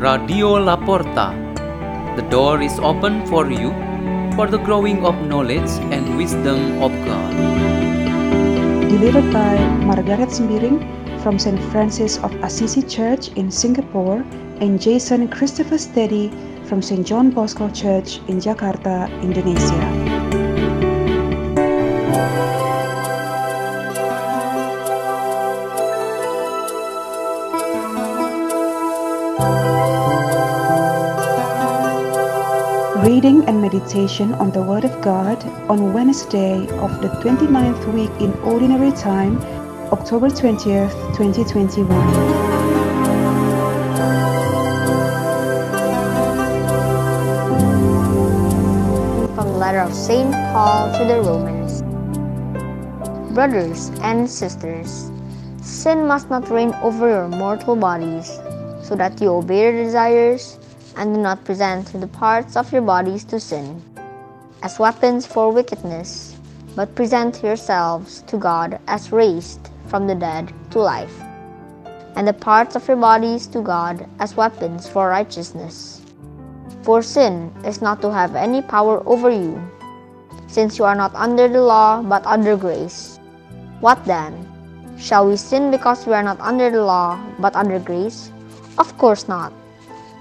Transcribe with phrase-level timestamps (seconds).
[0.00, 1.26] Radio La Porta.
[2.16, 3.68] The door is open for you
[4.34, 7.32] for the growing of knowledge and wisdom of God.
[8.88, 10.80] Delivered by Margareth Sembiring
[11.20, 11.60] from St.
[11.70, 14.24] Francis of Assisi Church in Singapore
[14.64, 16.32] and Jason Christopher Stedy
[16.64, 17.06] from St.
[17.06, 20.19] John Bosco Church in Jakarta, Indonesia.
[33.20, 38.32] Reading and meditation on the Word of God on Wednesday of the 29th week in
[38.40, 39.36] Ordinary Time,
[39.92, 41.84] October 20th, 2021.
[49.34, 50.32] from the letter of St.
[50.54, 51.82] Paul to the Romans.
[53.34, 55.12] Brothers and sisters,
[55.60, 58.40] sin must not reign over your mortal bodies,
[58.82, 60.56] so that you obey your desires
[60.96, 63.82] and do not present the parts of your bodies to sin
[64.62, 66.36] as weapons for wickedness,
[66.76, 71.20] but present yourselves to God as raised from the dead to life,
[72.16, 76.02] and the parts of your bodies to God as weapons for righteousness.
[76.82, 79.60] For sin is not to have any power over you,
[80.46, 83.18] since you are not under the law but under grace.
[83.80, 84.46] What then?
[84.98, 88.30] Shall we sin because we are not under the law but under grace?
[88.76, 89.52] Of course not.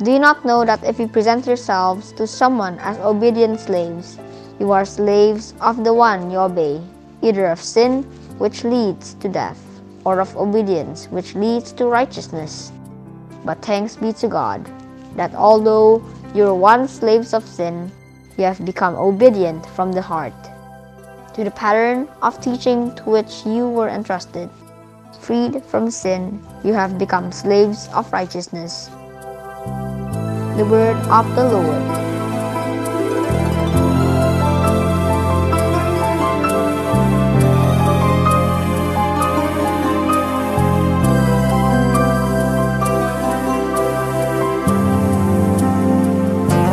[0.02, 4.18] Do you not know that if you present yourselves to someone as obedient slaves,
[4.58, 6.82] you are slaves of the one you obey,
[7.22, 8.04] either of sin,
[8.38, 9.60] which leads to death,
[10.06, 12.72] or of obedience, which leads to righteousness?
[13.44, 14.64] But thanks be to God,
[15.18, 16.02] that although
[16.34, 17.92] you were once slaves of sin,
[18.38, 20.34] you have become obedient from the heart
[21.34, 24.50] to the pattern of teaching to which you were entrusted.
[25.20, 28.90] Freed from sin, you have become slaves of righteousness.
[30.60, 31.64] The word of the Lord.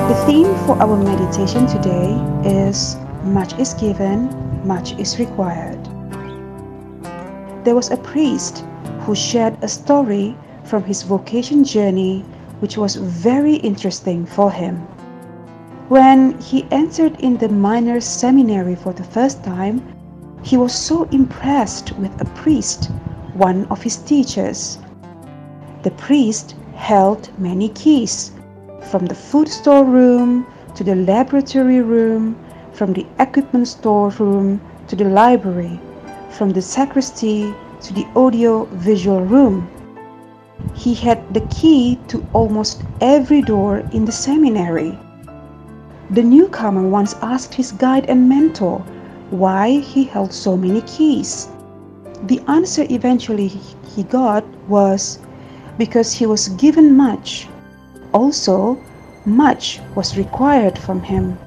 [0.09, 2.11] The theme for our meditation today
[2.45, 5.79] is Much is given, much is required.
[7.65, 8.65] There was a priest
[9.03, 12.25] who shared a story from his vocation journey
[12.61, 14.77] which was very interesting for him.
[15.89, 19.83] When he entered in the minor seminary for the first time,
[20.43, 22.91] he was so impressed with a priest,
[23.35, 24.79] one of his teachers.
[25.83, 28.33] The priest held many keys,
[28.91, 32.37] from the food store room to the laboratory room,
[32.73, 35.81] from the equipment store room to the library,
[36.31, 39.69] from the sacristy to the audio visual room.
[40.75, 44.99] He had the key to almost every door in the seminary.
[46.11, 48.85] The newcomer once asked his guide and mentor
[49.31, 51.49] why he held so many keys.
[52.25, 53.49] The answer eventually
[53.95, 55.19] he got was
[55.79, 57.49] because he was given much.
[58.13, 58.79] Also,
[59.25, 61.39] much was required from him.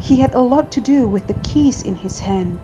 [0.00, 2.58] He had a lot to do with the keys in his hand.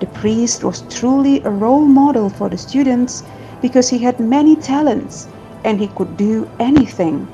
[0.00, 3.22] The priest was truly a role model for the students
[3.60, 5.28] because he had many talents
[5.64, 7.26] and he could do anything.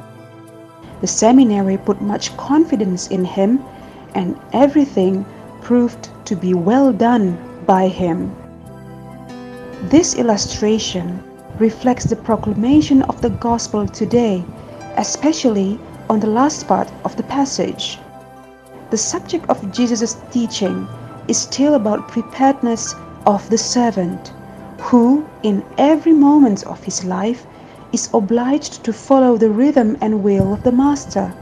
[1.00, 3.60] The seminary put much confidence in him
[4.14, 5.24] and everything
[5.60, 8.34] proved to be well done by him.
[9.90, 11.22] This illustration
[11.58, 14.44] reflects the proclamation of the gospel today,
[14.96, 15.78] especially
[16.08, 17.98] on the last part of the passage.
[18.90, 20.86] The subject of Jesus' teaching
[21.28, 22.94] is still about preparedness
[23.26, 24.32] of the servant,
[24.92, 27.46] who, in every moment of his life,
[27.92, 31.32] is obliged to follow the rhythm and will of the Master.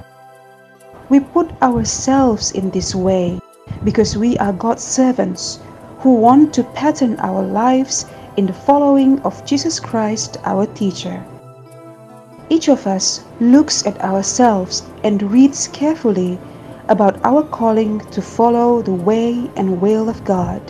[1.09, 3.41] We put ourselves in this way
[3.83, 5.59] because we are God's servants
[5.99, 8.07] who want to pattern our lives
[8.37, 11.21] in the following of Jesus Christ, our teacher.
[12.51, 16.39] Each of us looks at ourselves and reads carefully
[16.87, 20.63] about our calling to follow the way and will of God.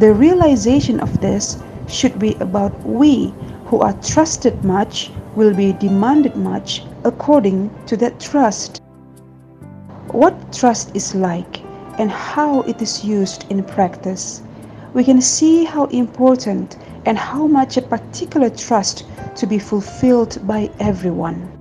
[0.00, 3.32] The realization of this should be about we
[3.66, 8.80] who are trusted much will be demanded much according to that trust.
[10.08, 11.60] What trust is like
[11.98, 14.42] and how it is used in practice,
[14.94, 19.04] we can see how important and how much a particular trust
[19.36, 21.52] to be fulfilled by everyone.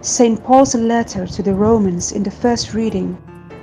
[0.00, 0.42] St.
[0.42, 3.16] Paul's letter to the Romans in the first reading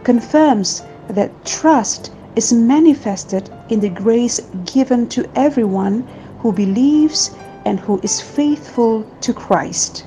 [0.04, 6.08] confirms that trust is manifested in the grace given to everyone
[6.40, 7.32] who believes
[7.66, 10.06] and who is faithful to Christ.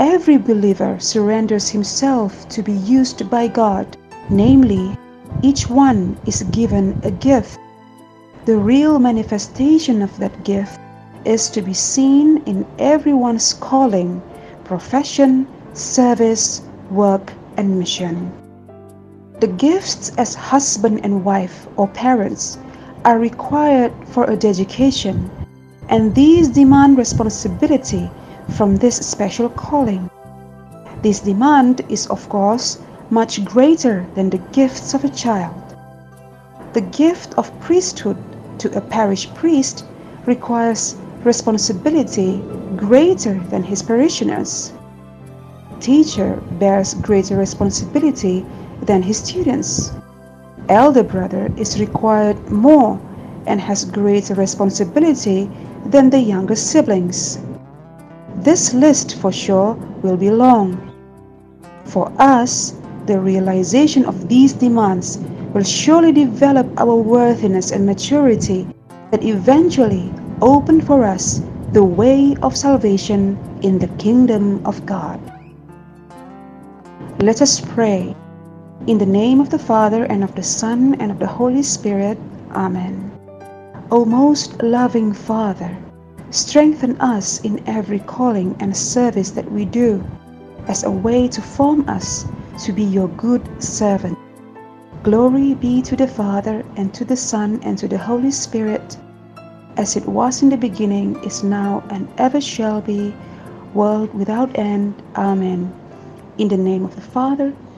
[0.00, 3.98] every believer surrenders himself to be used by God,
[4.30, 4.96] namely,
[5.42, 7.60] each one is given a gift.
[8.46, 10.80] The real manifestation of that gift
[11.26, 14.22] is to be seen in everyone's calling,
[14.64, 18.32] profession, service, work, and mission.
[19.40, 22.58] The gifts as husband and wife or parents
[23.06, 25.30] are required for a dedication,
[25.88, 28.10] and these demand responsibility
[28.50, 30.10] from this special calling.
[31.00, 35.54] This demand is, of course, much greater than the gifts of a child.
[36.74, 38.18] The gift of priesthood
[38.58, 39.86] to a parish priest
[40.26, 42.42] requires responsibility
[42.76, 44.74] greater than his parishioners.
[45.80, 48.44] Teacher bears greater responsibility
[48.82, 49.92] than his students.
[50.68, 53.00] Elder brother is required more
[53.46, 55.50] and has greater responsibility
[55.86, 57.38] than the younger siblings.
[58.36, 60.78] This list for sure will be long.
[61.84, 62.74] For us,
[63.06, 65.18] the realization of these demands
[65.52, 68.68] will surely develop our worthiness and maturity
[69.10, 71.42] that eventually open for us
[71.72, 75.20] the way of salvation in the kingdom of God.
[77.20, 78.14] Let us pray.
[78.86, 82.16] In the name of the Father, and of the Son, and of the Holy Spirit.
[82.52, 83.12] Amen.
[83.90, 85.76] O most loving Father,
[86.30, 90.02] strengthen us in every calling and service that we do
[90.66, 92.24] as a way to form us
[92.64, 94.16] to be your good servant.
[95.02, 98.96] Glory be to the Father, and to the Son, and to the Holy Spirit,
[99.76, 103.14] as it was in the beginning, is now, and ever shall be,
[103.74, 104.94] world without end.
[105.16, 105.70] Amen.
[106.38, 107.52] In the name of the Father,